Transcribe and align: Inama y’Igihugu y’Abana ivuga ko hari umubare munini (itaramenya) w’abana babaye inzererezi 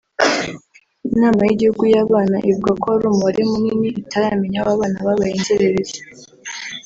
Inama 1.09 1.41
y’Igihugu 1.45 1.83
y’Abana 1.93 2.37
ivuga 2.49 2.71
ko 2.81 2.85
hari 2.93 3.05
umubare 3.07 3.41
munini 3.51 3.87
(itaramenya) 4.01 4.59
w’abana 4.65 4.97
babaye 5.05 5.31
inzererezi 5.35 5.99